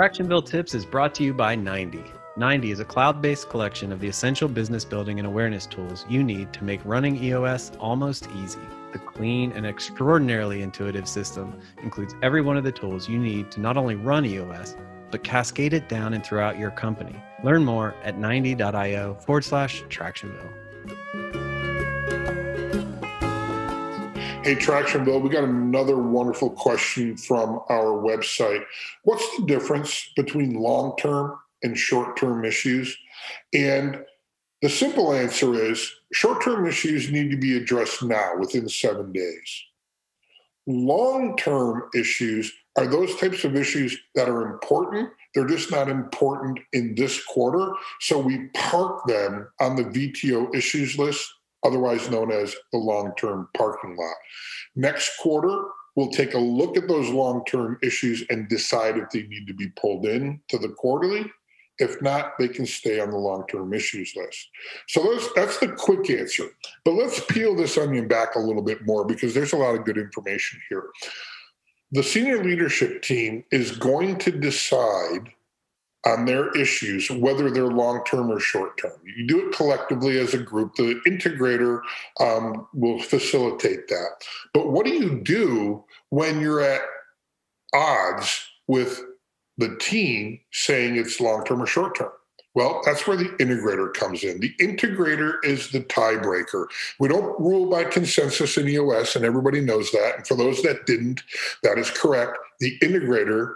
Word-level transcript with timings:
Tractionville 0.00 0.46
Tips 0.46 0.72
is 0.72 0.86
brought 0.86 1.14
to 1.16 1.22
you 1.22 1.34
by 1.34 1.54
90. 1.54 2.02
90 2.38 2.70
is 2.70 2.80
a 2.80 2.86
cloud 2.86 3.20
based 3.20 3.50
collection 3.50 3.92
of 3.92 4.00
the 4.00 4.08
essential 4.08 4.48
business 4.48 4.82
building 4.82 5.18
and 5.18 5.26
awareness 5.26 5.66
tools 5.66 6.06
you 6.08 6.24
need 6.24 6.54
to 6.54 6.64
make 6.64 6.80
running 6.86 7.22
EOS 7.22 7.72
almost 7.78 8.26
easy. 8.34 8.62
The 8.94 8.98
clean 8.98 9.52
and 9.52 9.66
extraordinarily 9.66 10.62
intuitive 10.62 11.06
system 11.06 11.60
includes 11.82 12.14
every 12.22 12.40
one 12.40 12.56
of 12.56 12.64
the 12.64 12.72
tools 12.72 13.10
you 13.10 13.18
need 13.18 13.50
to 13.50 13.60
not 13.60 13.76
only 13.76 13.94
run 13.94 14.24
EOS, 14.24 14.74
but 15.10 15.22
cascade 15.22 15.74
it 15.74 15.90
down 15.90 16.14
and 16.14 16.24
throughout 16.24 16.58
your 16.58 16.70
company. 16.70 17.22
Learn 17.44 17.62
more 17.62 17.94
at 18.02 18.16
90.io 18.16 19.16
forward 19.16 19.44
slash 19.44 19.82
Tractionville. 19.90 20.54
Hey, 24.42 24.54
Tractionville, 24.54 25.20
we 25.20 25.28
got 25.28 25.44
another 25.44 25.98
wonderful 25.98 26.48
question 26.48 27.14
from 27.14 27.60
our 27.68 28.02
website. 28.02 28.64
What's 29.04 29.36
the 29.36 29.44
difference 29.44 30.10
between 30.16 30.54
long 30.54 30.96
term 30.96 31.36
and 31.62 31.76
short 31.76 32.16
term 32.16 32.46
issues? 32.46 32.96
And 33.52 34.02
the 34.62 34.70
simple 34.70 35.12
answer 35.12 35.54
is 35.62 35.92
short 36.14 36.42
term 36.42 36.66
issues 36.66 37.12
need 37.12 37.30
to 37.30 37.36
be 37.36 37.58
addressed 37.58 38.02
now 38.02 38.32
within 38.38 38.66
seven 38.66 39.12
days. 39.12 39.62
Long 40.66 41.36
term 41.36 41.90
issues 41.94 42.50
are 42.76 42.86
those 42.86 43.14
types 43.16 43.44
of 43.44 43.56
issues 43.56 43.98
that 44.14 44.30
are 44.30 44.50
important. 44.50 45.10
They're 45.34 45.46
just 45.46 45.70
not 45.70 45.90
important 45.90 46.60
in 46.72 46.94
this 46.94 47.22
quarter. 47.26 47.72
So 48.00 48.18
we 48.18 48.48
park 48.54 49.06
them 49.06 49.48
on 49.60 49.76
the 49.76 49.84
VTO 49.84 50.54
issues 50.54 50.98
list, 50.98 51.30
otherwise 51.64 52.10
known 52.10 52.32
as 52.32 52.54
the 52.72 52.78
long 52.78 53.12
term 53.16 53.48
parking 53.56 53.96
lot. 53.96 54.14
Next 54.76 55.18
quarter, 55.18 55.64
we'll 55.96 56.10
take 56.10 56.34
a 56.34 56.38
look 56.38 56.76
at 56.76 56.88
those 56.88 57.10
long 57.10 57.44
term 57.44 57.78
issues 57.82 58.24
and 58.30 58.48
decide 58.48 58.96
if 58.96 59.10
they 59.10 59.22
need 59.22 59.46
to 59.46 59.54
be 59.54 59.68
pulled 59.80 60.06
in 60.06 60.40
to 60.48 60.58
the 60.58 60.68
quarterly. 60.68 61.30
If 61.78 62.02
not, 62.02 62.34
they 62.38 62.48
can 62.48 62.66
stay 62.66 63.00
on 63.00 63.10
the 63.10 63.16
long 63.16 63.46
term 63.46 63.72
issues 63.72 64.12
list. 64.14 64.48
So 64.88 65.02
that's, 65.12 65.32
that's 65.34 65.58
the 65.58 65.68
quick 65.68 66.10
answer. 66.10 66.48
But 66.84 66.92
let's 66.92 67.24
peel 67.24 67.56
this 67.56 67.78
onion 67.78 68.06
back 68.06 68.34
a 68.34 68.40
little 68.40 68.62
bit 68.62 68.86
more 68.86 69.04
because 69.06 69.32
there's 69.32 69.54
a 69.54 69.56
lot 69.56 69.74
of 69.74 69.84
good 69.84 69.96
information 69.96 70.60
here. 70.68 70.84
The 71.92 72.02
senior 72.02 72.44
leadership 72.44 73.02
team 73.02 73.44
is 73.50 73.72
going 73.72 74.18
to 74.18 74.30
decide 74.30 75.32
on 76.06 76.24
their 76.24 76.50
issues, 76.52 77.10
whether 77.10 77.50
they're 77.50 77.66
long 77.66 78.02
term 78.04 78.30
or 78.30 78.40
short 78.40 78.78
term. 78.78 78.92
You 79.04 79.26
do 79.26 79.48
it 79.48 79.54
collectively 79.54 80.18
as 80.18 80.32
a 80.32 80.38
group. 80.38 80.74
The 80.76 81.00
integrator 81.06 81.80
um, 82.18 82.66
will 82.72 83.00
facilitate 83.00 83.88
that. 83.88 84.10
But 84.54 84.70
what 84.70 84.86
do 84.86 84.92
you 84.92 85.20
do 85.20 85.84
when 86.08 86.40
you're 86.40 86.62
at 86.62 86.80
odds 87.74 88.46
with 88.66 89.02
the 89.58 89.76
team 89.76 90.40
saying 90.52 90.96
it's 90.96 91.20
long 91.20 91.44
term 91.44 91.62
or 91.62 91.66
short 91.66 91.96
term? 91.96 92.12
Well, 92.54 92.80
that's 92.84 93.06
where 93.06 93.16
the 93.16 93.28
integrator 93.38 93.92
comes 93.94 94.24
in. 94.24 94.40
The 94.40 94.52
integrator 94.60 95.34
is 95.44 95.70
the 95.70 95.80
tiebreaker. 95.80 96.66
We 96.98 97.06
don't 97.06 97.38
rule 97.38 97.70
by 97.70 97.84
consensus 97.84 98.56
in 98.56 98.68
EOS, 98.68 99.14
and 99.14 99.24
everybody 99.24 99.60
knows 99.60 99.92
that. 99.92 100.16
And 100.16 100.26
for 100.26 100.34
those 100.34 100.60
that 100.62 100.84
didn't, 100.84 101.22
that 101.62 101.78
is 101.78 101.90
correct. 101.90 102.36
The 102.58 102.76
integrator 102.80 103.54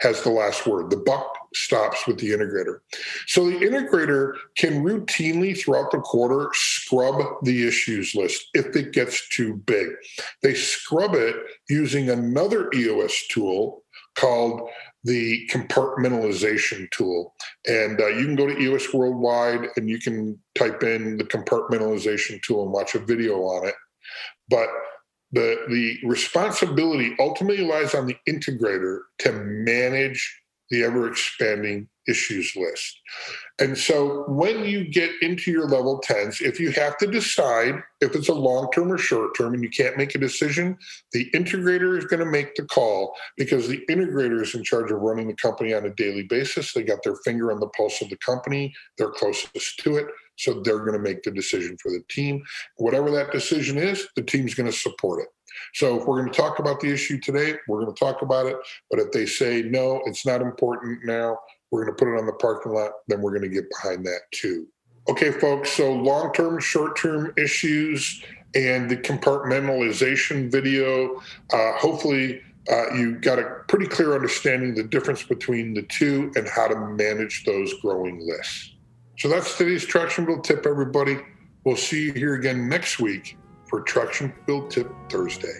has 0.00 0.22
the 0.22 0.30
last 0.30 0.66
word. 0.66 0.90
The 0.90 0.96
buck 0.96 1.36
stops 1.54 2.06
with 2.06 2.18
the 2.18 2.30
integrator. 2.30 2.78
So 3.26 3.46
the 3.46 3.56
integrator 3.56 4.34
can 4.56 4.84
routinely 4.84 5.58
throughout 5.58 5.90
the 5.90 5.98
quarter 5.98 6.48
scrub 6.52 7.22
the 7.42 7.66
issues 7.66 8.14
list 8.14 8.48
if 8.54 8.74
it 8.76 8.92
gets 8.92 9.28
too 9.28 9.56
big. 9.66 9.88
They 10.42 10.54
scrub 10.54 11.14
it 11.14 11.36
using 11.68 12.08
another 12.10 12.70
EOS 12.74 13.26
tool 13.28 13.82
called 14.16 14.68
the 15.04 15.48
compartmentalization 15.50 16.90
tool. 16.90 17.34
And 17.66 18.00
uh, 18.00 18.08
you 18.08 18.26
can 18.26 18.36
go 18.36 18.46
to 18.46 18.58
EOS 18.58 18.92
Worldwide 18.92 19.68
and 19.76 19.88
you 19.88 19.98
can 19.98 20.38
type 20.54 20.82
in 20.82 21.16
the 21.16 21.24
compartmentalization 21.24 22.42
tool 22.42 22.64
and 22.64 22.72
watch 22.72 22.94
a 22.94 22.98
video 22.98 23.38
on 23.38 23.68
it. 23.68 23.74
But 24.48 24.68
the 25.32 25.56
the 25.68 25.98
responsibility 26.06 27.14
ultimately 27.18 27.64
lies 27.64 27.94
on 27.94 28.06
the 28.06 28.16
integrator 28.28 29.00
to 29.18 29.32
manage 29.32 30.40
the 30.70 30.84
ever 30.84 31.10
expanding 31.10 31.88
issues 32.08 32.54
list. 32.56 32.98
And 33.58 33.76
so 33.76 34.24
when 34.28 34.64
you 34.64 34.84
get 34.84 35.10
into 35.20 35.50
your 35.50 35.68
level 35.68 36.00
10s, 36.00 36.40
if 36.40 36.58
you 36.58 36.70
have 36.72 36.96
to 36.98 37.06
decide 37.06 37.82
if 38.00 38.14
it's 38.14 38.28
a 38.28 38.34
long 38.34 38.70
term 38.72 38.90
or 38.90 38.98
short 38.98 39.36
term 39.36 39.54
and 39.54 39.62
you 39.62 39.68
can't 39.68 39.96
make 39.96 40.14
a 40.14 40.18
decision, 40.18 40.78
the 41.12 41.30
integrator 41.32 41.98
is 41.98 42.04
going 42.04 42.20
to 42.20 42.26
make 42.26 42.54
the 42.54 42.64
call 42.64 43.14
because 43.36 43.68
the 43.68 43.84
integrator 43.90 44.40
is 44.42 44.54
in 44.54 44.64
charge 44.64 44.90
of 44.90 45.00
running 45.00 45.28
the 45.28 45.34
company 45.34 45.74
on 45.74 45.84
a 45.84 45.94
daily 45.94 46.22
basis. 46.22 46.72
They 46.72 46.82
got 46.82 47.02
their 47.02 47.16
finger 47.16 47.52
on 47.52 47.60
the 47.60 47.68
pulse 47.68 48.00
of 48.00 48.08
the 48.08 48.16
company, 48.16 48.72
they're 48.96 49.10
closest 49.10 49.78
to 49.80 49.96
it. 49.96 50.06
So 50.40 50.60
they're 50.60 50.78
going 50.78 50.94
to 50.94 50.98
make 50.98 51.22
the 51.22 51.30
decision 51.30 51.76
for 51.82 51.90
the 51.90 52.02
team. 52.08 52.42
Whatever 52.76 53.10
that 53.10 53.30
decision 53.30 53.76
is, 53.76 54.08
the 54.16 54.22
team's 54.22 54.54
going 54.54 54.70
to 54.70 54.76
support 54.76 55.22
it. 55.22 55.28
So 55.74 56.00
if 56.00 56.06
we're 56.06 56.20
going 56.20 56.32
to 56.32 56.40
talk 56.40 56.58
about 56.58 56.80
the 56.80 56.90
issue 56.92 57.18
today, 57.20 57.54
we're 57.68 57.82
going 57.82 57.94
to 57.94 57.98
talk 57.98 58.22
about 58.22 58.46
it. 58.46 58.56
But 58.90 59.00
if 59.00 59.12
they 59.12 59.26
say, 59.26 59.62
no, 59.62 60.00
it's 60.06 60.24
not 60.24 60.40
important 60.40 61.04
now, 61.04 61.38
we're 61.70 61.84
going 61.84 61.96
to 61.96 62.04
put 62.04 62.14
it 62.14 62.18
on 62.18 62.26
the 62.26 62.32
parking 62.32 62.72
lot, 62.72 62.92
then 63.08 63.20
we're 63.20 63.36
going 63.36 63.48
to 63.48 63.54
get 63.54 63.68
behind 63.70 64.04
that 64.06 64.20
too. 64.32 64.66
Okay, 65.08 65.30
folks, 65.30 65.72
so 65.72 65.92
long 65.92 66.32
term, 66.32 66.60
short 66.60 66.96
term 66.96 67.32
issues 67.36 68.22
and 68.54 68.90
the 68.90 68.96
compartmentalization 68.96 70.50
video. 70.50 71.20
Uh, 71.52 71.72
hopefully, 71.76 72.40
uh, 72.70 72.94
you 72.94 73.18
got 73.18 73.38
a 73.38 73.62
pretty 73.68 73.86
clear 73.86 74.14
understanding 74.14 74.74
the 74.74 74.82
difference 74.82 75.22
between 75.22 75.74
the 75.74 75.82
two 75.82 76.32
and 76.36 76.48
how 76.48 76.68
to 76.68 76.76
manage 76.76 77.44
those 77.44 77.72
growing 77.80 78.20
lists. 78.26 78.74
So 79.20 79.28
that's 79.28 79.58
today's 79.58 79.84
Tractionville 79.84 80.42
tip, 80.42 80.64
everybody. 80.64 81.18
We'll 81.64 81.76
see 81.76 82.04
you 82.04 82.12
here 82.14 82.36
again 82.36 82.70
next 82.70 83.00
week 83.00 83.36
for 83.66 83.84
Tractionville 83.84 84.70
Tip 84.70 84.90
Thursday. 85.10 85.58